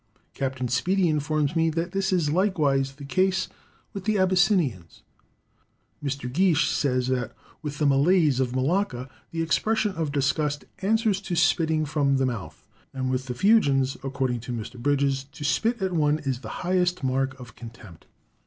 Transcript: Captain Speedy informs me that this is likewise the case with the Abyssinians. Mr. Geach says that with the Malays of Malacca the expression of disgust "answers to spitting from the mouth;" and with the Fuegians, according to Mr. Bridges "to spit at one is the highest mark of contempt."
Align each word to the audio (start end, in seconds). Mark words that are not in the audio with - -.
Captain 0.33 0.67
Speedy 0.67 1.07
informs 1.09 1.55
me 1.55 1.69
that 1.69 1.91
this 1.91 2.11
is 2.11 2.31
likewise 2.31 2.93
the 2.95 3.05
case 3.05 3.49
with 3.93 4.05
the 4.05 4.17
Abyssinians. 4.17 5.03
Mr. 6.03 6.27
Geach 6.27 6.71
says 6.71 7.05
that 7.07 7.33
with 7.61 7.77
the 7.77 7.85
Malays 7.85 8.39
of 8.39 8.55
Malacca 8.55 9.07
the 9.29 9.43
expression 9.43 9.91
of 9.91 10.11
disgust 10.11 10.65
"answers 10.79 11.21
to 11.21 11.35
spitting 11.35 11.85
from 11.85 12.17
the 12.17 12.25
mouth;" 12.25 12.65
and 12.95 13.11
with 13.11 13.27
the 13.27 13.35
Fuegians, 13.35 13.95
according 14.03 14.39
to 14.39 14.51
Mr. 14.51 14.79
Bridges 14.81 15.25
"to 15.25 15.43
spit 15.43 15.83
at 15.83 15.93
one 15.93 16.17
is 16.25 16.39
the 16.39 16.65
highest 16.65 17.03
mark 17.03 17.39
of 17.39 17.55
contempt." 17.55 18.07